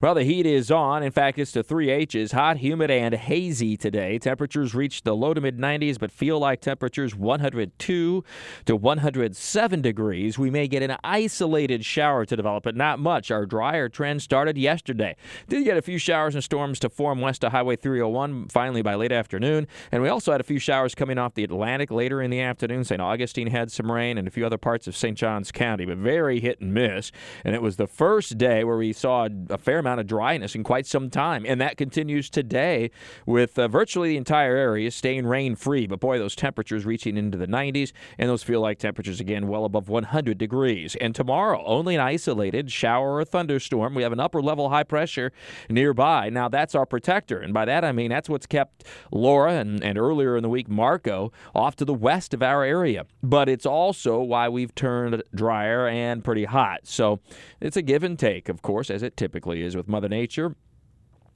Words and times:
Well, 0.00 0.16
the 0.16 0.24
heat 0.24 0.44
is 0.44 0.72
on. 0.72 1.04
In 1.04 1.12
fact, 1.12 1.38
it's 1.38 1.52
to 1.52 1.62
three 1.62 1.88
H's 1.88 2.32
hot, 2.32 2.56
humid, 2.58 2.90
and 2.90 3.14
hazy 3.14 3.76
today. 3.76 4.18
Temperatures 4.18 4.74
reach 4.74 5.02
the 5.02 5.14
low 5.14 5.32
to 5.32 5.40
mid 5.40 5.56
90s, 5.56 6.00
but 6.00 6.10
feel 6.10 6.40
like 6.40 6.60
temperatures 6.60 7.14
102 7.14 8.24
to 8.66 8.76
107 8.76 9.82
degrees. 9.82 10.36
We 10.36 10.50
may 10.50 10.66
get 10.66 10.82
an 10.82 10.96
isolated 11.04 11.84
shower 11.84 12.26
to 12.26 12.34
develop, 12.34 12.64
but 12.64 12.74
not 12.74 12.98
much. 12.98 13.30
Our 13.30 13.46
drier 13.46 13.88
trend 13.88 14.20
started 14.20 14.58
yesterday. 14.58 15.14
Did 15.48 15.62
get 15.62 15.76
a 15.76 15.82
few 15.82 15.96
showers 15.96 16.34
and 16.34 16.42
storms 16.42 16.80
to 16.80 16.90
form 16.90 17.20
west 17.20 17.44
of 17.44 17.52
Highway 17.52 17.76
301 17.76 18.48
finally 18.48 18.82
by 18.82 18.96
late 18.96 19.12
afternoon. 19.12 19.68
And 19.92 20.02
we 20.02 20.08
also 20.08 20.32
had 20.32 20.40
a 20.40 20.44
few 20.44 20.58
showers 20.58 20.96
coming 20.96 21.18
off 21.18 21.34
the 21.34 21.44
Atlantic 21.44 21.92
later 21.92 22.20
in 22.20 22.32
the 22.32 22.40
afternoon. 22.40 22.82
St. 22.82 23.00
Augustine 23.00 23.46
had 23.46 23.70
some 23.70 23.90
rain 23.90 24.18
and 24.18 24.26
a 24.26 24.30
few 24.32 24.44
other 24.44 24.58
parts 24.58 24.88
of 24.88 24.96
St. 24.96 25.16
Johns 25.16 25.52
County, 25.52 25.84
but 25.86 25.98
very 25.98 26.40
hit 26.40 26.60
and 26.60 26.74
miss. 26.74 27.12
And 27.44 27.54
it 27.54 27.62
was 27.62 27.76
the 27.76 27.86
first 27.86 28.36
day 28.36 28.64
where 28.64 28.76
we 28.76 28.92
saw 28.92 29.28
a 29.48 29.56
fair 29.56 29.83
amount 29.84 30.00
of 30.00 30.06
dryness 30.06 30.54
in 30.54 30.64
quite 30.64 30.86
some 30.86 31.10
time. 31.10 31.44
And 31.46 31.60
that 31.60 31.76
continues 31.76 32.30
today 32.30 32.90
with 33.26 33.58
uh, 33.58 33.68
virtually 33.68 34.10
the 34.10 34.16
entire 34.16 34.56
area 34.56 34.90
staying 34.90 35.26
rain 35.26 35.56
free. 35.56 35.86
But 35.86 36.00
boy, 36.00 36.18
those 36.18 36.34
temperatures 36.34 36.86
reaching 36.86 37.16
into 37.18 37.36
the 37.36 37.46
90s, 37.46 37.92
and 38.18 38.30
those 38.30 38.42
feel 38.42 38.60
like 38.60 38.78
temperatures 38.78 39.20
again 39.20 39.46
well 39.46 39.64
above 39.64 39.88
100 39.88 40.38
degrees. 40.38 40.96
And 41.00 41.14
tomorrow, 41.14 41.62
only 41.66 41.94
an 41.94 42.00
isolated 42.00 42.72
shower 42.72 43.16
or 43.16 43.24
thunderstorm. 43.24 43.94
We 43.94 44.02
have 44.02 44.12
an 44.12 44.20
upper 44.20 44.40
level 44.40 44.70
high 44.70 44.84
pressure 44.84 45.32
nearby. 45.68 46.30
Now, 46.30 46.48
that's 46.48 46.74
our 46.74 46.86
protector. 46.86 47.38
And 47.38 47.52
by 47.52 47.66
that, 47.66 47.84
I 47.84 47.92
mean 47.92 48.10
that's 48.10 48.28
what's 48.28 48.46
kept 48.46 48.84
Laura 49.12 49.52
and, 49.52 49.84
and 49.84 49.98
earlier 49.98 50.36
in 50.36 50.42
the 50.42 50.48
week, 50.48 50.68
Marco, 50.68 51.30
off 51.54 51.76
to 51.76 51.84
the 51.84 51.94
west 51.94 52.32
of 52.32 52.42
our 52.42 52.64
area. 52.64 53.04
But 53.22 53.48
it's 53.48 53.66
also 53.66 54.22
why 54.22 54.48
we've 54.48 54.74
turned 54.74 55.22
drier 55.34 55.86
and 55.88 56.24
pretty 56.24 56.44
hot. 56.44 56.80
So 56.84 57.20
it's 57.60 57.76
a 57.76 57.82
give 57.82 58.02
and 58.02 58.18
take, 58.18 58.48
of 58.48 58.62
course, 58.62 58.90
as 58.90 59.02
it 59.02 59.16
typically 59.16 59.62
is 59.62 59.73
with 59.76 59.88
Mother 59.88 60.08
Nature. 60.08 60.56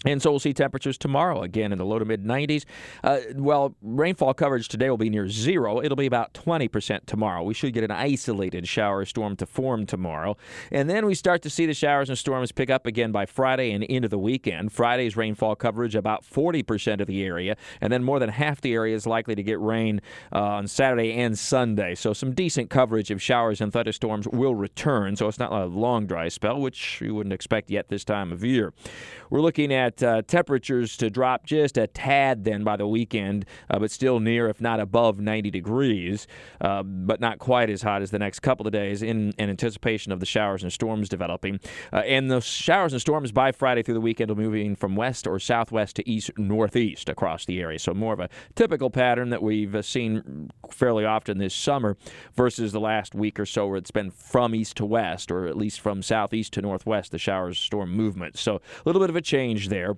And 0.04 0.22
so 0.22 0.30
we'll 0.30 0.38
see 0.38 0.52
temperatures 0.52 0.96
tomorrow 0.96 1.42
again 1.42 1.72
in 1.72 1.78
the 1.78 1.84
low 1.84 1.98
to 1.98 2.04
mid 2.04 2.24
90s. 2.24 2.64
Uh, 3.02 3.18
well, 3.34 3.74
rainfall 3.82 4.32
coverage 4.32 4.68
today 4.68 4.90
will 4.90 4.96
be 4.96 5.10
near 5.10 5.28
zero. 5.28 5.82
It'll 5.82 5.96
be 5.96 6.06
about 6.06 6.32
20% 6.34 7.04
tomorrow. 7.06 7.42
We 7.42 7.52
should 7.52 7.72
get 7.72 7.82
an 7.82 7.90
isolated 7.90 8.68
shower 8.68 9.04
storm 9.04 9.34
to 9.36 9.46
form 9.46 9.86
tomorrow. 9.86 10.36
And 10.70 10.88
then 10.88 11.04
we 11.04 11.16
start 11.16 11.42
to 11.42 11.50
see 11.50 11.66
the 11.66 11.74
showers 11.74 12.08
and 12.08 12.16
storms 12.16 12.52
pick 12.52 12.70
up 12.70 12.86
again 12.86 13.10
by 13.10 13.26
Friday 13.26 13.72
and 13.72 13.82
into 13.84 14.08
the 14.08 14.18
weekend. 14.18 14.72
Friday's 14.72 15.16
rainfall 15.16 15.56
coverage 15.56 15.96
about 15.96 16.24
40% 16.24 17.00
of 17.00 17.08
the 17.08 17.24
area. 17.24 17.56
And 17.80 17.92
then 17.92 18.04
more 18.04 18.20
than 18.20 18.28
half 18.28 18.60
the 18.60 18.74
area 18.74 18.94
is 18.94 19.04
likely 19.04 19.34
to 19.34 19.42
get 19.42 19.58
rain 19.58 20.00
uh, 20.32 20.40
on 20.40 20.68
Saturday 20.68 21.14
and 21.14 21.36
Sunday. 21.36 21.96
So 21.96 22.12
some 22.12 22.34
decent 22.34 22.70
coverage 22.70 23.10
of 23.10 23.20
showers 23.20 23.60
and 23.60 23.72
thunderstorms 23.72 24.28
will 24.28 24.54
return. 24.54 25.16
So 25.16 25.26
it's 25.26 25.40
not 25.40 25.50
a 25.50 25.64
long 25.64 26.06
dry 26.06 26.28
spell, 26.28 26.60
which 26.60 27.00
you 27.00 27.16
wouldn't 27.16 27.32
expect 27.32 27.68
yet 27.68 27.88
this 27.88 28.04
time 28.04 28.30
of 28.30 28.44
year. 28.44 28.72
We're 29.30 29.40
looking 29.40 29.72
at 29.72 29.87
uh, 30.02 30.22
temperatures 30.22 30.96
to 30.98 31.10
drop 31.10 31.46
just 31.46 31.76
a 31.78 31.86
tad 31.86 32.44
then 32.44 32.64
by 32.64 32.76
the 32.76 32.86
weekend, 32.86 33.44
uh, 33.70 33.78
but 33.78 33.90
still 33.90 34.20
near, 34.20 34.48
if 34.48 34.60
not 34.60 34.80
above, 34.80 35.20
90 35.20 35.50
degrees, 35.50 36.26
uh, 36.60 36.82
but 36.82 37.20
not 37.20 37.38
quite 37.38 37.70
as 37.70 37.82
hot 37.82 38.02
as 38.02 38.10
the 38.10 38.18
next 38.18 38.40
couple 38.40 38.66
of 38.66 38.72
days 38.72 39.02
in, 39.02 39.32
in 39.38 39.50
anticipation 39.50 40.12
of 40.12 40.20
the 40.20 40.26
showers 40.26 40.62
and 40.62 40.72
storms 40.72 41.08
developing. 41.08 41.60
Uh, 41.92 41.98
and 41.98 42.30
the 42.30 42.40
showers 42.40 42.92
and 42.92 43.00
storms 43.00 43.32
by 43.32 43.52
Friday 43.52 43.82
through 43.82 43.94
the 43.94 44.00
weekend 44.00 44.30
will 44.30 44.36
be 44.36 44.42
moving 44.42 44.76
from 44.76 44.96
west 44.96 45.26
or 45.26 45.38
southwest 45.38 45.96
to 45.96 46.08
east 46.08 46.30
northeast 46.36 47.08
across 47.08 47.44
the 47.44 47.60
area. 47.60 47.78
So 47.78 47.94
more 47.94 48.12
of 48.12 48.20
a 48.20 48.28
typical 48.54 48.90
pattern 48.90 49.30
that 49.30 49.42
we've 49.42 49.74
uh, 49.74 49.82
seen 49.82 50.50
fairly 50.70 51.04
often 51.04 51.38
this 51.38 51.54
summer 51.54 51.96
versus 52.34 52.72
the 52.72 52.80
last 52.80 53.14
week 53.14 53.38
or 53.38 53.46
so 53.46 53.66
where 53.66 53.76
it's 53.76 53.90
been 53.90 54.10
from 54.10 54.54
east 54.54 54.76
to 54.76 54.86
west 54.86 55.30
or 55.30 55.46
at 55.46 55.56
least 55.56 55.80
from 55.80 56.02
southeast 56.02 56.52
to 56.54 56.62
northwest, 56.62 57.12
the 57.12 57.18
showers 57.18 57.58
storm 57.58 57.92
movement. 57.92 58.36
So 58.36 58.56
a 58.56 58.82
little 58.84 59.00
bit 59.00 59.10
of 59.10 59.16
a 59.16 59.22
change 59.22 59.68
there 59.68 59.77
there, 59.78 59.96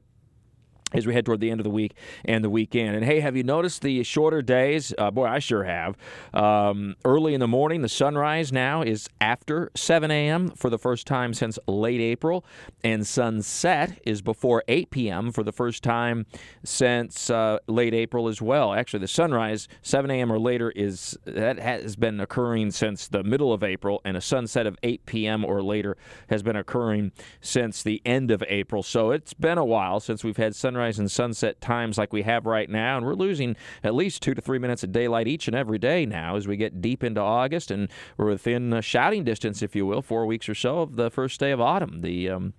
as 0.93 1.07
we 1.07 1.15
head 1.15 1.25
toward 1.25 1.41
the 1.41 1.51
end 1.51 1.61
of 1.61 1.65
the 1.65 1.71
week 1.71 1.95
and 2.25 2.45
the 2.45 2.51
weekend. 2.51 2.97
And 2.97 3.05
hey, 3.05 3.21
have 3.21 3.37
you 3.37 3.43
noticed 3.43 3.83
the 3.83 4.03
shorter 4.03 4.43
days? 4.43 4.93
Uh, 4.99 5.11
boy, 5.11 5.27
I 5.27 5.39
sure 5.39 5.65
have. 5.65 5.97
Um, 6.35 6.97
early 7.05 7.35
in 7.35 7.41
the 7.41 7.49
morning, 7.49 7.83
the 7.83 7.89
sunrise 7.89 8.53
now 8.53 8.83
is 8.83 9.09
after 9.21 9.71
7 9.75 10.11
a.m. 10.11 10.51
for 10.51 10.71
the 10.71 10.79
first 10.79 11.07
time 11.07 11.35
since 11.35 11.59
late 11.67 12.01
April, 12.01 12.45
and 12.83 13.07
sunset 13.07 13.99
is 14.05 14.23
before 14.23 14.65
8 14.69 14.91
p.m. 14.91 15.33
for 15.33 15.43
the 15.43 15.53
first 15.53 15.83
time 15.83 16.27
since 16.65 17.31
uh, 17.31 17.59
late 17.67 17.95
April 17.95 18.29
as 18.29 18.43
well. 18.43 18.73
Actually, 18.73 19.01
the 19.01 19.09
sunrise 19.09 19.69
7 19.83 20.11
a.m. 20.11 20.33
or 20.33 20.39
later 20.39 20.71
is 20.71 21.17
that 21.25 21.59
has 21.59 21.97
been 21.97 22.21
occurring 22.21 22.71
since 22.71 23.09
the 23.09 23.23
middle 23.23 23.53
of 23.53 23.63
April, 23.63 24.01
and 24.05 24.17
a 24.17 24.21
sunset 24.21 24.67
of 24.67 24.77
8 24.83 25.07
p.m. 25.07 25.45
or 25.45 25.63
later 25.63 25.97
has 26.29 26.43
been 26.43 26.57
occurring 26.57 27.13
since 27.41 27.83
the 27.83 28.03
end 28.05 28.31
of 28.31 28.43
April. 28.49 28.83
So 28.83 29.11
it's 29.11 29.35
been 29.35 29.59
a 29.59 29.65
while 29.65 30.01
since 30.01 30.25
we've 30.25 30.37
had 30.37 30.55
sunrise 30.57 30.80
sunrise 30.81 30.99
and 30.99 31.11
sunset 31.11 31.61
times 31.61 31.99
like 31.99 32.11
we 32.11 32.23
have 32.23 32.47
right 32.47 32.71
now, 32.71 32.97
and 32.97 33.05
we're 33.05 33.13
losing 33.13 33.55
at 33.85 33.95
least 33.95 34.23
two 34.23 34.33
to 34.33 34.41
three 34.41 34.59
minutes 34.59 34.83
of 34.83 34.91
daylight 34.91 35.29
each 35.29 35.47
and 35.47 35.55
every 35.55 35.79
day 35.79 36.07
now 36.07 36.37
as 36.37 36.49
we 36.49 36.57
get 36.57 36.81
deep 36.81 37.05
into 37.05 37.21
August, 37.21 37.71
and 37.71 37.91
we're 38.17 38.31
within 38.31 38.73
uh, 38.73 38.81
shouting 38.81 39.23
distance, 39.23 39.61
if 39.61 39.77
you 39.77 39.85
will, 39.85 40.01
four 40.01 40.25
weeks 40.25 40.49
or 40.49 40.55
so 40.55 40.81
of 40.81 40.97
the 40.97 41.11
first 41.11 41.39
day 41.39 41.51
of 41.51 41.61
autumn. 41.61 42.01
The 42.01 42.31
um, 42.31 42.55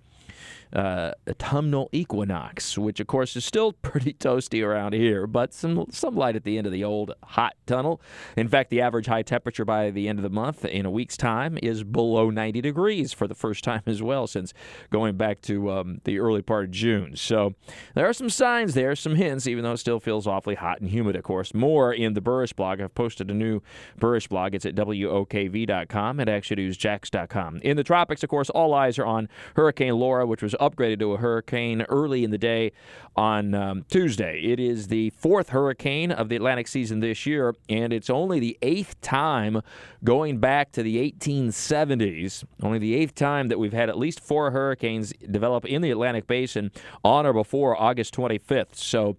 uh, 0.72 1.12
autumnal 1.28 1.88
equinox, 1.92 2.78
which 2.78 3.00
of 3.00 3.06
course 3.06 3.36
is 3.36 3.44
still 3.44 3.72
pretty 3.82 4.12
toasty 4.12 4.64
around 4.64 4.94
here, 4.94 5.26
but 5.26 5.52
some 5.52 5.86
some 5.90 6.16
light 6.16 6.36
at 6.36 6.44
the 6.44 6.58
end 6.58 6.66
of 6.66 6.72
the 6.72 6.84
old 6.84 7.14
hot 7.24 7.54
tunnel. 7.66 8.00
In 8.36 8.48
fact, 8.48 8.70
the 8.70 8.80
average 8.80 9.06
high 9.06 9.22
temperature 9.22 9.64
by 9.64 9.90
the 9.90 10.08
end 10.08 10.18
of 10.18 10.22
the 10.22 10.30
month 10.30 10.64
in 10.64 10.86
a 10.86 10.90
week's 10.90 11.16
time 11.16 11.58
is 11.62 11.84
below 11.84 12.30
90 12.30 12.60
degrees 12.60 13.12
for 13.12 13.26
the 13.26 13.34
first 13.34 13.64
time 13.64 13.82
as 13.86 14.02
well 14.02 14.26
since 14.26 14.52
going 14.90 15.16
back 15.16 15.40
to 15.42 15.70
um, 15.70 16.00
the 16.04 16.18
early 16.18 16.42
part 16.42 16.64
of 16.64 16.70
June. 16.70 17.16
So 17.16 17.54
there 17.94 18.06
are 18.06 18.12
some 18.12 18.30
signs 18.30 18.74
there, 18.74 18.94
some 18.96 19.16
hints, 19.16 19.46
even 19.46 19.64
though 19.64 19.72
it 19.72 19.78
still 19.78 20.00
feels 20.00 20.26
awfully 20.26 20.54
hot 20.54 20.80
and 20.80 20.90
humid, 20.90 21.16
of 21.16 21.22
course. 21.22 21.54
More 21.54 21.92
in 21.92 22.14
the 22.14 22.20
Buresh 22.20 22.54
blog. 22.54 22.80
I've 22.80 22.94
posted 22.94 23.30
a 23.30 23.34
new 23.34 23.60
Buresh 24.00 24.28
blog. 24.28 24.54
It's 24.54 24.66
at 24.66 24.74
WOKV.com 24.74 26.20
and 26.20 26.30
ActionNewsJax.com. 26.30 27.60
In 27.62 27.76
the 27.76 27.84
tropics, 27.84 28.22
of 28.22 28.30
course, 28.30 28.50
all 28.50 28.74
eyes 28.74 28.98
are 28.98 29.06
on 29.06 29.28
Hurricane 29.56 29.96
Laura, 29.96 30.26
which 30.26 30.42
was 30.42 30.54
upgraded 30.62 31.00
to 31.00 31.12
a 31.12 31.16
hurricane 31.16 31.82
early 31.88 32.24
in 32.24 32.30
the 32.30 32.38
day 32.38 32.72
on 33.16 33.54
um, 33.54 33.84
Tuesday. 33.90 34.40
It 34.40 34.60
is 34.60 34.88
the 34.88 35.10
fourth 35.10 35.50
hurricane 35.50 36.10
of 36.12 36.28
the 36.28 36.36
Atlantic 36.36 36.68
season 36.68 37.00
this 37.00 37.26
year, 37.26 37.54
and 37.68 37.92
it's 37.92 38.08
only 38.08 38.40
the 38.40 38.56
eighth 38.62 39.00
time 39.00 39.60
going 40.04 40.38
back 40.38 40.72
to 40.72 40.82
the 40.82 41.10
1870s. 41.10 42.44
Only 42.62 42.78
the 42.78 42.94
eighth 42.94 43.14
time 43.14 43.48
that 43.48 43.58
we've 43.58 43.72
had 43.72 43.88
at 43.88 43.98
least 43.98 44.20
four 44.20 44.50
hurricanes 44.50 45.12
develop 45.30 45.64
in 45.64 45.82
the 45.82 45.90
Atlantic 45.90 46.26
basin 46.26 46.70
on 47.04 47.26
or 47.26 47.32
before 47.32 47.80
August 47.80 48.14
25th. 48.14 48.76
So, 48.76 49.16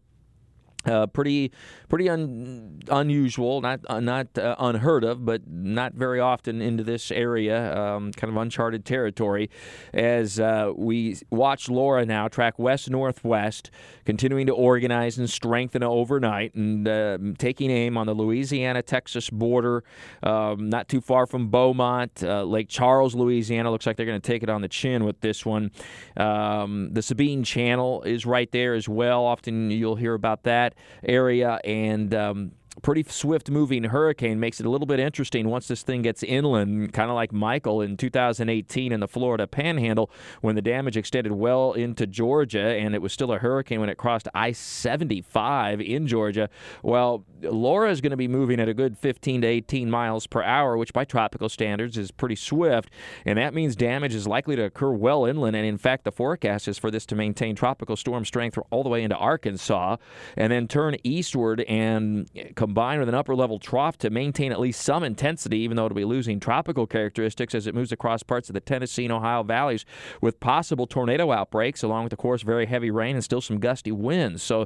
uh, 0.86 1.08
pretty 1.08 1.52
pretty 1.90 2.10
un, 2.10 2.80
unusual, 2.90 3.62
not 3.62 3.80
uh, 3.88 4.00
not 4.00 4.38
uh, 4.38 4.56
unheard 4.60 5.04
of, 5.04 5.26
but 5.26 5.48
not 5.48 5.94
very 5.94 6.20
often 6.20 6.62
into 6.62 6.84
this 6.84 7.12
area, 7.12 7.78
um, 7.78 8.12
kind 8.14 8.32
of 8.32 8.38
uncharted 8.38 8.86
territory. 8.86 9.50
As 9.94 10.40
uh, 10.40 10.72
we 10.76 11.18
watch 11.30 11.70
Laura 11.70 12.06
now 12.06 12.28
track 12.28 12.58
west 12.60 12.90
northwest, 12.90 13.72
continuing 14.06 14.48
to 14.48 14.54
organize 14.54 15.18
and 15.18 15.30
strengthen 15.30 15.84
overnight, 15.84 16.56
and 16.56 16.88
uh, 16.88 17.18
taking 17.38 17.72
aim 17.72 17.98
on 17.98 18.08
the 18.08 18.14
Louisiana-Texas 18.14 19.30
border, 19.30 19.84
um, 20.24 20.70
not 20.70 20.88
too 20.88 21.02
far 21.02 21.26
from 21.28 21.50
Beaumont, 21.50 22.24
uh, 22.24 22.44
Lake 22.44 22.70
Charles, 22.70 23.16
Louisiana. 23.16 23.72
Looks 23.72 23.86
like 23.86 23.98
they're 23.98 24.06
going 24.06 24.22
to 24.22 24.28
take 24.28 24.44
it 24.44 24.50
on 24.50 24.62
the 24.62 24.68
chin 24.68 25.04
with 25.04 25.22
this 25.22 25.46
one. 25.46 25.72
Um, 26.18 26.90
the 26.94 27.02
Sabine 27.02 27.44
Channel 27.44 28.04
is 28.04 28.26
right 28.26 28.52
there 28.52 28.74
as 28.74 28.90
well. 28.90 29.26
Often 29.26 29.72
you'll 29.72 29.96
hear 29.96 30.14
about 30.14 30.44
that 30.44 30.73
area 31.04 31.60
and 31.64 32.14
um, 32.14 32.52
pretty 32.82 33.04
swift 33.04 33.50
moving 33.50 33.84
hurricane 33.84 34.40
makes 34.40 34.60
it 34.60 34.66
a 34.66 34.70
little 34.70 34.88
bit 34.88 35.00
interesting 35.00 35.48
once 35.48 35.68
this 35.68 35.84
thing 35.84 36.02
gets 36.02 36.24
inland, 36.24 36.94
kind 36.94 37.10
of 37.10 37.16
like 37.16 37.32
Michael 37.32 37.82
in 37.82 37.98
2018 37.98 38.92
in 38.92 39.00
the 39.00 39.08
Florida 39.08 39.46
Panhandle 39.48 40.10
when 40.42 40.56
the 40.56 40.62
damage 40.62 40.98
extended 40.98 41.34
well 41.34 41.74
into 41.74 42.08
Georgia 42.08 42.60
and 42.60 42.96
it 42.96 43.02
was 43.02 43.14
still 43.14 43.32
a 43.32 43.38
hurricane 43.38 43.80
when 43.80 43.90
it 43.90 43.98
crossed 43.98 44.28
I 44.34 44.52
75 44.52 45.82
in 45.82 46.08
Georgia. 46.08 46.50
Well, 46.82 47.26
Laura 47.42 47.92
is 47.92 48.02
going 48.02 48.12
to 48.12 48.18
be 48.18 48.28
moving 48.28 48.60
at 48.60 48.70
a 48.70 48.74
good 48.74 48.98
15 48.98 49.42
to 49.42 49.48
18 49.48 49.90
miles 49.90 50.28
per 50.28 50.42
hour, 50.42 50.78
which 50.78 50.94
by 50.94 51.06
tropical 51.06 51.50
standards 51.50 51.98
is 51.98 52.12
pretty 52.12 52.36
swift, 52.36 52.90
and 53.26 53.38
that 53.38 53.54
means 53.54 53.76
damage 53.76 54.16
is 54.16 54.28
likely 54.28 54.56
to 54.56 54.64
occur 54.64 54.92
well 54.92 55.26
inland. 55.26 55.56
And 55.56 55.66
in 55.66 55.78
fact, 55.78 56.06
the 56.06 56.12
forecast 56.12 56.68
is 56.68 56.78
for 56.78 56.90
this 56.90 57.06
to 57.08 57.16
maintain 57.16 57.56
tropical 57.56 57.96
storm 57.96 58.26
strength 58.26 58.58
all 58.70 58.84
the 58.84 58.90
way 58.90 59.04
into 59.04 59.16
Arkansas 59.16 59.98
and 60.38 60.52
then 60.52 60.68
turn 60.68 60.96
eastward 61.04 61.62
and 61.62 62.30
combine 62.64 62.98
with 62.98 63.10
an 63.10 63.16
upper 63.16 63.36
level 63.36 63.60
trough 63.60 63.98
to 63.98 64.10
maintain 64.10 64.54
at 64.54 64.58
least 64.58 64.80
some 64.80 65.04
intensity, 65.04 65.58
even 65.58 65.76
though 65.76 65.86
it'll 65.86 65.96
be 65.96 66.06
losing 66.06 66.40
tropical 66.40 66.88
characteristics 66.88 67.54
as 67.54 67.68
it 67.68 67.76
moves 67.76 67.92
across 67.92 68.24
parts 68.24 68.50
of 68.50 68.54
the 68.54 68.62
Tennessee 68.62 69.04
and 69.04 69.12
Ohio 69.12 69.44
valleys 69.44 69.84
with 70.22 70.40
possible 70.40 70.88
tornado 70.88 71.30
outbreaks, 71.34 71.84
along 71.84 72.06
with, 72.06 72.14
of 72.14 72.20
course, 72.20 72.42
very 72.42 72.66
heavy 72.66 72.90
rain 72.90 73.16
and 73.16 73.24
still 73.24 73.42
some 73.42 73.60
gusty 73.60 73.92
winds. 73.92 74.42
So 74.42 74.62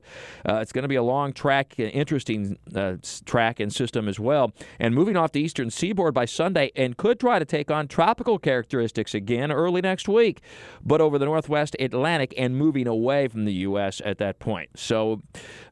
uh, 0.47 0.57
it's 0.57 0.71
going 0.71 0.83
to 0.83 0.88
be 0.88 0.95
a 0.95 1.01
long 1.01 1.33
track, 1.33 1.73
uh, 1.79 1.85
interesting 1.85 2.59
uh, 2.75 2.97
track 3.25 3.59
and 3.59 3.73
system 3.73 4.07
as 4.07 4.19
well. 4.19 4.53
And 4.79 4.94
moving 4.94 5.17
off 5.17 5.31
the 5.31 5.41
eastern 5.41 5.71
seaboard 5.71 6.13
by 6.13 6.25
Sunday 6.25 6.71
and 6.75 6.97
could 6.97 7.19
try 7.19 7.39
to 7.39 7.45
take 7.45 7.71
on 7.71 7.88
tropical 7.88 8.38
characteristics 8.38 9.15
again 9.15 9.51
early 9.51 9.81
next 9.81 10.07
week, 10.07 10.41
but 10.85 11.01
over 11.01 11.17
the 11.17 11.25
northwest 11.25 11.75
Atlantic 11.79 12.31
and 12.38 12.55
moving 12.55 12.85
away 12.85 13.27
from 13.27 13.45
the 13.45 13.53
U.S. 13.53 14.03
at 14.05 14.19
that 14.19 14.38
point. 14.38 14.69
So 14.75 15.23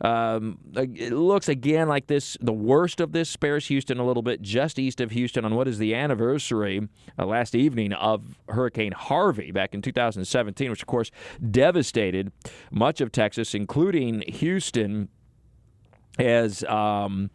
um, 0.02 0.58
it 0.74 1.14
looks 1.14 1.50
again 1.50 1.88
like 1.88 2.08
this 2.08 2.15
this 2.16 2.38
the 2.40 2.54
worst 2.54 3.02
of 3.02 3.12
this 3.12 3.30
spares 3.30 3.68
Houston 3.68 4.00
a 4.00 4.06
little 4.06 4.24
bit 4.24 4.42
just 4.42 4.80
east 4.80 5.02
of 5.02 5.12
Houston 5.12 5.44
on 5.44 5.54
what 5.54 5.68
is 5.68 5.78
the 5.78 5.94
anniversary 5.94 6.88
uh, 7.20 7.26
last 7.26 7.54
evening 7.54 7.92
of 7.94 8.38
Hurricane 8.48 8.94
Harvey 8.94 9.52
back 9.52 9.74
in 9.74 9.82
2017, 9.82 10.70
which 10.70 10.82
of 10.82 10.88
course 10.88 11.12
devastated 11.52 12.32
much 12.72 13.02
of 13.02 13.12
Texas, 13.12 13.54
including 13.54 14.22
Houston. 14.28 15.10
As 16.18 16.64
um, 16.64 17.30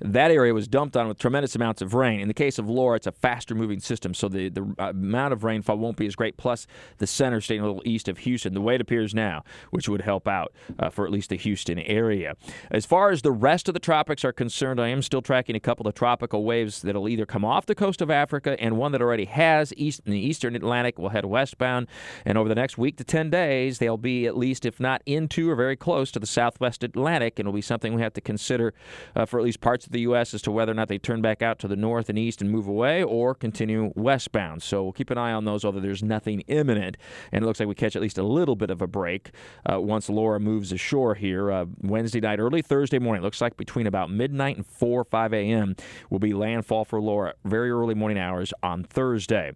that 0.00 0.30
area 0.30 0.52
was 0.52 0.68
dumped 0.68 0.96
on 0.96 1.08
with 1.08 1.18
tremendous 1.18 1.54
amounts 1.54 1.82
of 1.82 1.94
rain. 1.94 2.20
In 2.20 2.28
the 2.28 2.34
case 2.34 2.58
of 2.58 2.68
Laura, 2.68 2.96
it's 2.96 3.06
a 3.06 3.12
faster 3.12 3.54
moving 3.54 3.80
system, 3.80 4.14
so 4.14 4.28
the, 4.28 4.48
the 4.48 4.74
amount 4.78 5.32
of 5.32 5.44
rainfall 5.44 5.78
won't 5.78 5.96
be 5.96 6.06
as 6.06 6.14
great. 6.14 6.36
Plus, 6.36 6.66
the 6.98 7.06
center 7.06 7.40
staying 7.40 7.60
a 7.60 7.66
little 7.66 7.82
east 7.84 8.08
of 8.08 8.18
Houston, 8.18 8.54
the 8.54 8.60
way 8.60 8.74
it 8.74 8.80
appears 8.80 9.14
now, 9.14 9.44
which 9.70 9.88
would 9.88 10.02
help 10.02 10.26
out 10.28 10.52
uh, 10.78 10.90
for 10.90 11.04
at 11.04 11.12
least 11.12 11.30
the 11.30 11.36
Houston 11.36 11.78
area. 11.80 12.34
As 12.70 12.86
far 12.86 13.10
as 13.10 13.22
the 13.22 13.32
rest 13.32 13.68
of 13.68 13.74
the 13.74 13.80
tropics 13.80 14.24
are 14.24 14.32
concerned, 14.32 14.80
I 14.80 14.88
am 14.88 15.02
still 15.02 15.22
tracking 15.22 15.56
a 15.56 15.60
couple 15.60 15.86
of 15.86 15.94
tropical 15.94 16.44
waves 16.44 16.82
that'll 16.82 17.08
either 17.08 17.26
come 17.26 17.44
off 17.44 17.66
the 17.66 17.74
coast 17.74 18.00
of 18.00 18.10
Africa 18.10 18.56
and 18.60 18.76
one 18.76 18.92
that 18.92 19.02
already 19.02 19.24
has 19.26 19.72
east 19.76 20.00
in 20.04 20.12
the 20.12 20.18
eastern 20.18 20.56
Atlantic 20.56 20.98
will 20.98 21.10
head 21.10 21.24
westbound. 21.24 21.86
And 22.24 22.36
over 22.38 22.48
the 22.48 22.54
next 22.54 22.78
week 22.78 22.96
to 22.96 23.04
10 23.04 23.30
days, 23.30 23.78
they'll 23.78 23.96
be 23.96 24.26
at 24.26 24.36
least, 24.36 24.66
if 24.66 24.80
not 24.80 25.02
into 25.06 25.50
or 25.50 25.54
very 25.54 25.76
close 25.76 26.10
to 26.12 26.18
the 26.18 26.26
southwest 26.26 26.82
Atlantic, 26.82 27.38
and 27.38 27.46
it'll 27.46 27.54
be 27.54 27.62
something 27.62 27.94
we 27.94 28.02
have 28.02 28.14
to 28.14 28.20
consider 28.20 28.74
uh, 29.14 29.24
for 29.24 29.38
at 29.38 29.44
least 29.44 29.60
parts 29.60 29.83
the 29.90 30.00
U.S. 30.00 30.34
as 30.34 30.42
to 30.42 30.50
whether 30.50 30.72
or 30.72 30.74
not 30.74 30.88
they 30.88 30.98
turn 30.98 31.20
back 31.22 31.42
out 31.42 31.58
to 31.60 31.68
the 31.68 31.76
north 31.76 32.08
and 32.08 32.18
east 32.18 32.40
and 32.40 32.50
move 32.50 32.66
away 32.66 33.02
or 33.02 33.34
continue 33.34 33.92
westbound. 33.94 34.62
So 34.62 34.82
we'll 34.82 34.92
keep 34.92 35.10
an 35.10 35.18
eye 35.18 35.32
on 35.32 35.44
those, 35.44 35.64
although 35.64 35.80
there's 35.80 36.02
nothing 36.02 36.40
imminent. 36.48 36.96
And 37.32 37.42
it 37.42 37.46
looks 37.46 37.60
like 37.60 37.68
we 37.68 37.74
catch 37.74 37.96
at 37.96 38.02
least 38.02 38.18
a 38.18 38.22
little 38.22 38.56
bit 38.56 38.70
of 38.70 38.82
a 38.82 38.86
break 38.86 39.30
uh, 39.70 39.80
once 39.80 40.08
Laura 40.08 40.40
moves 40.40 40.72
ashore 40.72 41.14
here 41.14 41.50
uh, 41.50 41.66
Wednesday 41.80 42.20
night, 42.20 42.40
early 42.40 42.62
Thursday 42.62 42.98
morning. 42.98 43.22
It 43.22 43.24
looks 43.24 43.40
like 43.40 43.56
between 43.56 43.86
about 43.86 44.10
midnight 44.10 44.56
and 44.56 44.66
4 44.66 45.00
or 45.00 45.04
5 45.04 45.34
a.m. 45.34 45.76
will 46.10 46.18
be 46.18 46.34
landfall 46.34 46.84
for 46.84 47.00
Laura, 47.00 47.34
very 47.44 47.70
early 47.70 47.94
morning 47.94 48.18
hours 48.18 48.52
on 48.62 48.84
Thursday. 48.84 49.52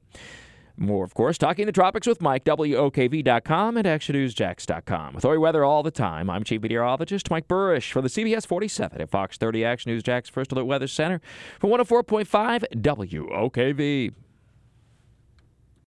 More, 0.79 1.05
of 1.05 1.15
course, 1.15 1.39
Talking 1.39 1.67
the 1.67 1.73
Tropics 1.73 2.07
with 2.07 2.23
Mike, 2.23 2.45
WOKV.com 2.45 3.77
and 3.77 3.87
ActionNewsJax.com. 3.87 5.15
With 5.15 5.25
all 5.25 5.39
weather 5.39 5.65
all 5.65 5.83
the 5.83 5.91
time, 5.91 6.31
I'm 6.31 6.45
Chief 6.45 6.63
Meteorologist 6.63 7.31
Mike 7.31 7.49
Buresh 7.49 7.91
for 7.91 8.01
the 8.01 8.09
CBS 8.09 8.47
47 8.47 9.01
at 9.01 9.11
Fox 9.11 9.37
30 9.37 9.65
Action 9.65 9.93
News 9.93 10.03
Jax 10.03 10.29
First 10.29 10.53
Alert 10.53 10.65
Weather 10.65 10.87
Center 10.87 11.21
for 11.59 11.69
104.5 11.69 12.65
WOKV. 12.77 14.15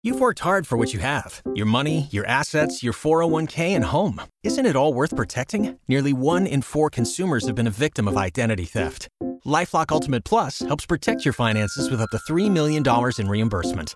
You've 0.03 0.21
worked 0.21 0.39
hard 0.39 0.65
for 0.65 0.77
what 0.77 0.93
you 0.93 0.99
have 1.01 1.41
your 1.53 1.65
money, 1.65 2.07
your 2.11 2.25
assets, 2.25 2.81
your 2.81 2.93
401k, 2.93 3.75
and 3.75 3.83
home. 3.83 4.21
Isn't 4.43 4.65
it 4.65 4.77
all 4.77 4.93
worth 4.93 5.15
protecting? 5.15 5.77
Nearly 5.89 6.13
one 6.13 6.47
in 6.47 6.61
four 6.61 6.89
consumers 6.89 7.45
have 7.45 7.55
been 7.55 7.67
a 7.67 7.71
victim 7.71 8.07
of 8.07 8.15
identity 8.15 8.65
theft. 8.65 9.09
Lifelock 9.45 9.91
Ultimate 9.91 10.23
Plus 10.23 10.59
helps 10.59 10.85
protect 10.85 11.25
your 11.25 11.33
finances 11.33 11.89
with 11.89 11.99
up 11.99 12.09
to 12.11 12.17
$3 12.17 12.49
million 12.49 12.83
in 13.17 13.27
reimbursement. 13.27 13.95